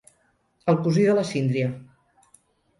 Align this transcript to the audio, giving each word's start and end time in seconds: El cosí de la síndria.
El 0.73 0.79
cosí 0.87 1.05
de 1.09 1.15
la 1.19 1.27
síndria. 1.35 1.71